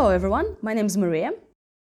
[0.00, 0.56] Hello, everyone.
[0.62, 1.32] My name is Maria.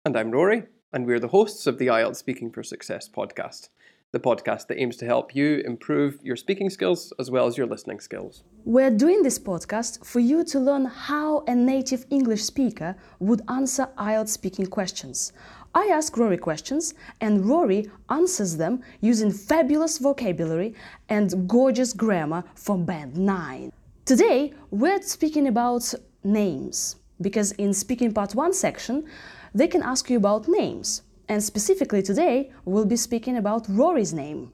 [0.05, 3.67] And I'm Rory, and we're the hosts of the IELTS Speaking for Success podcast,
[4.13, 7.67] the podcast that aims to help you improve your speaking skills as well as your
[7.67, 8.43] listening skills.
[8.63, 13.89] We're doing this podcast for you to learn how a native English speaker would answer
[13.97, 15.33] IELTS speaking questions.
[15.73, 20.73] I ask Rory questions, and Rory answers them using fabulous vocabulary
[21.09, 23.73] and gorgeous grammar from Band 9.
[24.05, 29.05] Today, we're speaking about names, because in Speaking Part 1 section,
[29.53, 31.01] they can ask you about names.
[31.27, 34.51] And specifically today, we'll be speaking about Rory's name.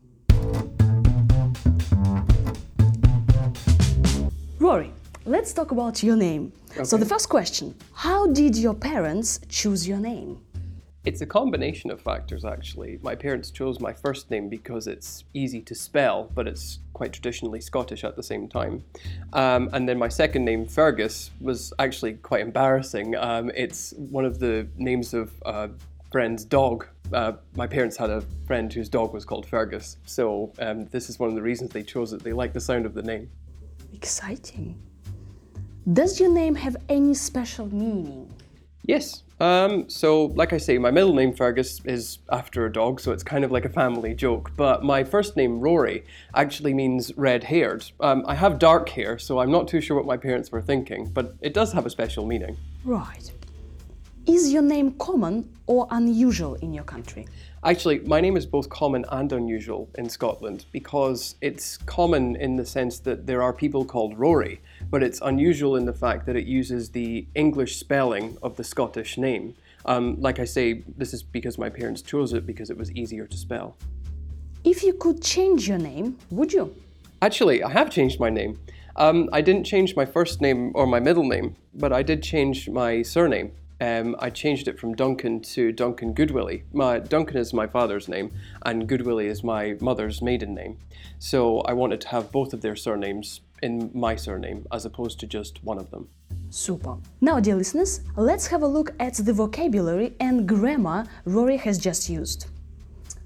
[4.59, 4.91] Rory,
[5.25, 6.53] let's talk about your name.
[6.83, 10.39] So, the first question How did your parents choose your name?
[11.03, 12.99] It's a combination of factors, actually.
[13.01, 17.59] My parents chose my first name because it's easy to spell, but it's quite traditionally
[17.59, 18.83] Scottish at the same time.
[19.33, 23.15] Um, and then my second name, Fergus, was actually quite embarrassing.
[23.15, 25.71] Um, it's one of the names of a
[26.11, 26.85] friend's dog.
[27.11, 31.17] Uh, my parents had a friend whose dog was called Fergus, so um, this is
[31.17, 32.23] one of the reasons they chose it.
[32.23, 33.27] They like the sound of the name.
[33.91, 34.79] Exciting.
[35.93, 38.30] Does your name have any special meaning?
[38.83, 39.23] Yes.
[39.39, 43.23] Um, so, like I say, my middle name Fergus is after a dog, so it's
[43.23, 44.51] kind of like a family joke.
[44.55, 46.03] But my first name Rory
[46.35, 47.85] actually means red-haired.
[47.99, 51.09] Um, I have dark hair, so I'm not too sure what my parents were thinking,
[51.09, 52.55] but it does have a special meaning.
[52.85, 53.31] Right.
[54.27, 57.27] Is your name common or unusual in your country?
[57.63, 62.65] Actually, my name is both common and unusual in Scotland because it's common in the
[62.65, 66.45] sense that there are people called Rory, but it's unusual in the fact that it
[66.45, 69.55] uses the English spelling of the Scottish name.
[69.85, 73.25] Um, like I say, this is because my parents chose it because it was easier
[73.25, 73.75] to spell.
[74.63, 76.75] If you could change your name, would you?
[77.21, 78.59] Actually, I have changed my name.
[78.97, 82.69] Um, I didn't change my first name or my middle name, but I did change
[82.69, 86.61] my surname um, I changed it from Duncan to Duncan Goodwillie.
[86.71, 88.31] My, Duncan is my father's name,
[88.61, 90.77] and Goodwillie is my mother's maiden name.
[91.17, 95.27] So I wanted to have both of their surnames in my surname as opposed to
[95.27, 96.09] just one of them.
[96.49, 96.97] Super.
[97.21, 102.09] Now, dear listeners, let's have a look at the vocabulary and grammar Rory has just
[102.09, 102.47] used.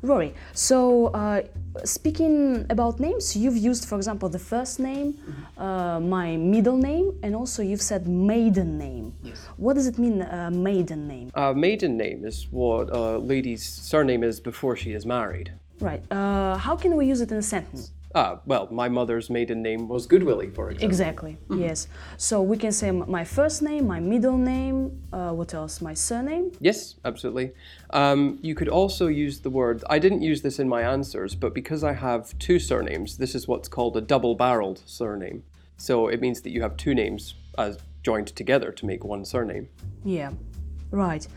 [0.02, 1.42] Rory, so uh,
[1.84, 5.62] speaking about names, you've used, for example, the first name, mm-hmm.
[5.62, 9.14] uh, my middle name, and also you've said maiden name.
[9.24, 9.48] Yes.
[9.58, 11.32] What does it mean, uh, maiden name?
[11.34, 15.52] Uh, maiden name is what a lady's surname is before she is married.
[15.80, 16.04] Right.
[16.12, 17.92] Uh, how can we use it in a sentence?
[18.18, 20.88] Ah, well, my mother's maiden name was Goodwillie, for example.
[20.88, 21.62] Exactly, mm-hmm.
[21.62, 21.90] yes.
[22.16, 25.82] So we can say my first name, my middle name, uh, what else?
[25.82, 26.54] My surname?
[26.62, 27.52] Yes, absolutely.
[27.90, 31.54] Um, you could also use the word, I didn't use this in my answers, but
[31.54, 35.44] because I have two surnames, this is what's called a double barreled surname.
[35.76, 39.68] So it means that you have two names as joined together to make one surname.
[40.06, 40.32] Yeah,
[40.90, 41.28] right.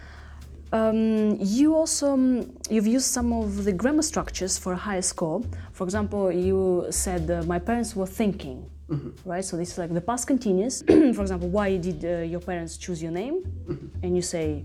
[0.73, 5.43] Um, you also um, you've used some of the grammar structures for a higher score.
[5.73, 9.11] For example, you said uh, my parents were thinking, mm-hmm.
[9.28, 9.45] right?
[9.45, 10.83] So this is like the past continuous.
[10.87, 13.45] for example, why did uh, your parents choose your name?
[13.67, 14.05] Mm-hmm.
[14.05, 14.65] And you say,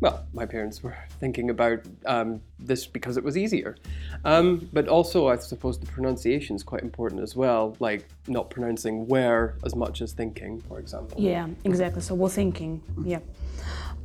[0.00, 3.76] well, my parents were thinking about um, this because it was easier.
[4.24, 9.06] Um, but also, I suppose the pronunciation is quite important as well, like not pronouncing
[9.06, 11.20] where as much as thinking, for example.
[11.20, 12.02] Yeah, exactly.
[12.02, 12.82] So we're thinking.
[12.92, 13.10] Mm-hmm.
[13.10, 13.18] Yeah.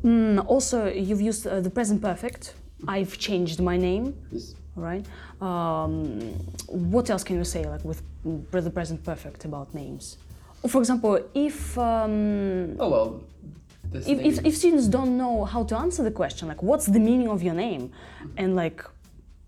[0.04, 2.54] Mm, also, you've used uh, the present perfect.
[2.88, 4.16] I've changed my name.
[4.32, 4.56] Yes.
[4.76, 5.06] Right.
[5.42, 6.22] Um,
[6.68, 8.02] what else can you say, like with
[8.52, 10.18] the present perfect about names?
[10.68, 13.24] For example, if um, oh well,
[13.94, 17.28] if, if, if students don't know how to answer the question, like what's the meaning
[17.28, 17.92] of your name,
[18.38, 18.84] and like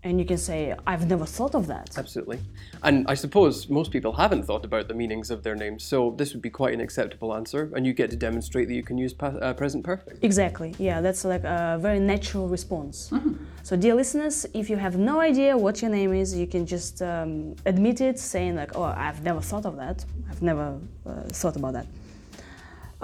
[0.04, 1.96] and you can say, I've never thought of that.
[1.96, 2.38] Absolutely.
[2.82, 6.32] And I suppose most people haven't thought about the meanings of their names, so this
[6.34, 9.14] would be quite an acceptable answer, and you get to demonstrate that you can use
[9.14, 10.22] pa- uh, present perfect.
[10.22, 10.74] Exactly.
[10.78, 13.08] Yeah, that's like a very natural response.
[13.10, 13.34] Mm-hmm.
[13.62, 17.00] So, dear listeners, if you have no idea what your name is, you can just
[17.00, 20.04] um, admit it, saying, like, oh, I've never thought of that.
[20.30, 21.86] I've never uh, thought about that.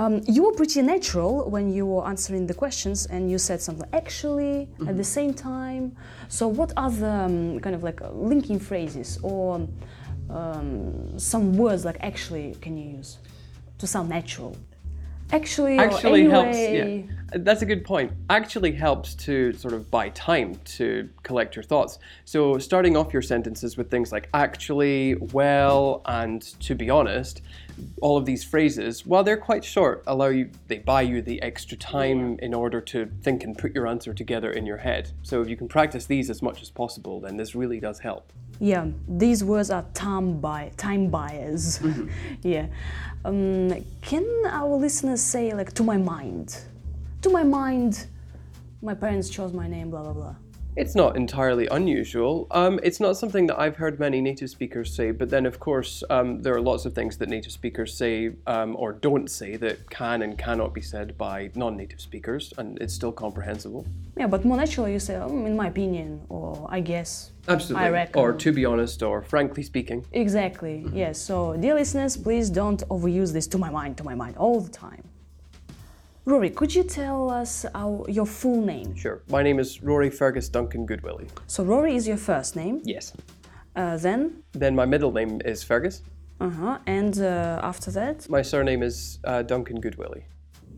[0.00, 3.86] Um, you were pretty natural when you were answering the questions, and you said something
[3.92, 4.88] actually mm-hmm.
[4.88, 5.94] at the same time.
[6.28, 9.68] So, what are the um, kind of like uh, linking phrases or
[10.30, 13.18] um, some words like actually can you use
[13.76, 14.56] to sound natural?
[15.32, 16.32] Actually, actually anyway...
[16.32, 16.58] helps.
[16.58, 18.10] Yeah, that's a good point.
[18.30, 21.98] Actually helps to sort of buy time to collect your thoughts.
[22.24, 27.42] So starting off your sentences with things like actually, well, and to be honest,
[28.00, 31.76] all of these phrases, while they're quite short, allow you they buy you the extra
[31.76, 35.12] time in order to think and put your answer together in your head.
[35.22, 38.32] So if you can practice these as much as possible, then this really does help.
[38.60, 41.78] Yeah, these words are time buy time buyers.
[41.78, 42.08] Mm-hmm.
[42.42, 42.66] yeah.
[43.24, 46.58] Um, can our listeners say like to my mind?
[47.22, 48.06] to my mind,
[48.82, 50.34] my parents chose my name, blah blah blah.
[50.76, 52.46] It's not entirely unusual.
[52.52, 56.04] Um, it's not something that I've heard many native speakers say, but then, of course,
[56.10, 59.90] um, there are lots of things that native speakers say um, or don't say that
[59.90, 63.84] can and cannot be said by non native speakers, and it's still comprehensible.
[64.16, 67.32] Yeah, but more naturally, you say, um, in my opinion, or I guess.
[67.48, 67.86] Absolutely.
[67.86, 68.22] I reckon.
[68.22, 70.06] Or to be honest, or frankly speaking.
[70.12, 71.18] Exactly, yes.
[71.18, 74.70] So, dear listeners, please don't overuse this to my mind, to my mind, all the
[74.70, 75.09] time.
[76.30, 78.94] Rory, could you tell us our, your full name?
[78.94, 79.20] Sure.
[79.28, 81.28] My name is Rory Fergus Duncan Goodwillie.
[81.48, 82.80] So, Rory is your first name.
[82.84, 83.12] Yes.
[83.74, 86.02] Uh, then, Then my middle name is Fergus.
[86.40, 90.22] uh huh, and uh, after that, My surname is uh, Duncan Goodwillie.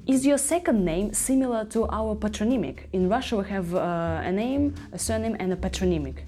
[0.06, 2.88] is your second name similar to our patronymic?
[2.92, 6.24] In Russia, we have uh, a name, a surname, and a patronymic.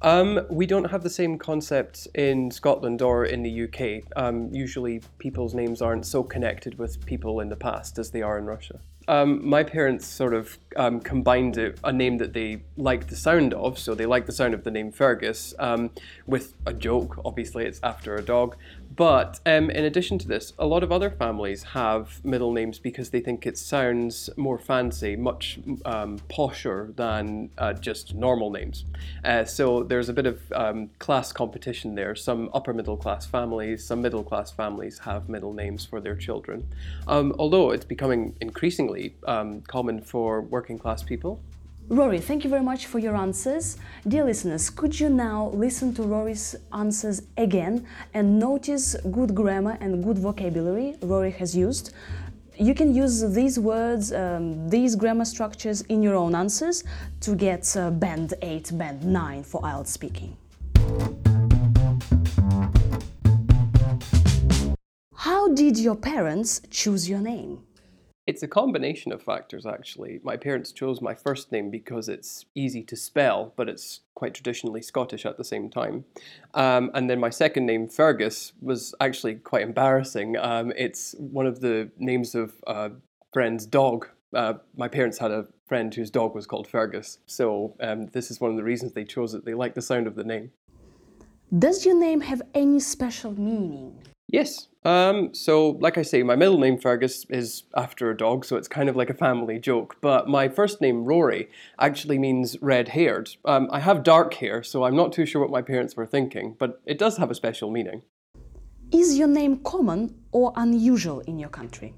[0.00, 4.04] Um, we don't have the same concept in Scotland or in the UK.
[4.16, 8.38] Um, usually, people's names aren't so connected with people in the past as they are
[8.38, 8.80] in Russia.
[9.08, 13.54] Um, my parents sort of um, combined it, a name that they liked the sound
[13.54, 15.90] of, so they liked the sound of the name Fergus, um,
[16.26, 17.20] with a joke.
[17.24, 18.56] Obviously, it's after a dog.
[18.94, 23.10] But um, in addition to this, a lot of other families have middle names because
[23.10, 28.84] they think it sounds more fancy, much um, posher than uh, just normal names.
[29.24, 32.14] Uh, so there's a bit of um, class competition there.
[32.16, 36.66] Some upper middle class families, some middle class families have middle names for their children.
[37.06, 41.40] Although it's becoming increasingly um, common for working class people.
[41.90, 43.78] Rory, thank you very much for your answers.
[44.06, 50.04] Dear listeners, could you now listen to Rory's answers again and notice good grammar and
[50.04, 51.94] good vocabulary Rory has used?
[52.58, 56.84] You can use these words, um, these grammar structures in your own answers
[57.20, 60.36] to get uh, band 8, band 9 for IELTS speaking.
[65.14, 67.60] How did your parents choose your name?
[68.28, 70.20] It's a combination of factors, actually.
[70.22, 74.82] My parents chose my first name because it's easy to spell, but it's quite traditionally
[74.82, 76.04] Scottish at the same time.
[76.52, 80.36] Um, and then my second name, Fergus, was actually quite embarrassing.
[80.36, 82.90] Um, it's one of the names of a
[83.32, 84.08] friend's dog.
[84.34, 88.42] Uh, my parents had a friend whose dog was called Fergus, so um, this is
[88.42, 89.46] one of the reasons they chose it.
[89.46, 90.50] They liked the sound of the name.
[91.58, 94.02] Does your name have any special meaning?
[94.30, 94.68] Yes.
[94.88, 98.68] Um, so, like I say, my middle name Fergus is after a dog, so it's
[98.68, 99.96] kind of like a family joke.
[100.00, 103.28] But my first name Rory actually means red haired.
[103.44, 106.56] Um, I have dark hair, so I'm not too sure what my parents were thinking,
[106.58, 108.00] but it does have a special meaning.
[108.90, 111.94] Is your name common or unusual in your country?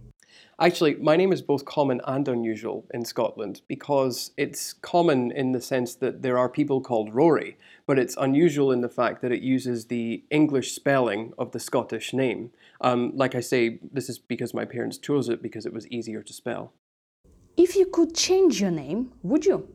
[0.62, 5.60] Actually, my name is both common and unusual in Scotland because it's common in the
[5.60, 9.40] sense that there are people called Rory, but it's unusual in the fact that it
[9.40, 12.50] uses the English spelling of the Scottish name.
[12.82, 16.22] Um, like I say, this is because my parents chose it because it was easier
[16.22, 16.74] to spell.
[17.56, 19.66] If you could change your name, would you?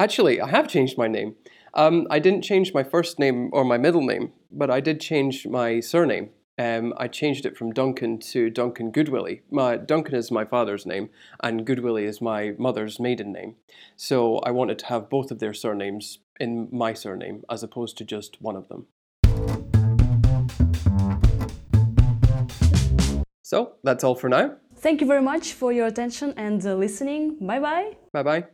[0.00, 1.34] Actually, I have changed my name.
[1.74, 5.46] Um, I didn't change my first name or my middle name, but I did change
[5.46, 6.30] my surname.
[6.58, 9.42] Um, I changed it from Duncan to Duncan Goodwillie.
[9.50, 11.10] My Duncan is my father's name,
[11.40, 13.54] and Goodwillie is my mother's maiden name.
[13.96, 18.04] So I wanted to have both of their surnames in my surname as opposed to
[18.04, 18.86] just one of them.
[23.42, 24.56] So that's all for now.
[24.76, 27.38] Thank you very much for your attention and uh, listening.
[27.40, 27.96] Bye bye.
[28.12, 28.44] Bye bye.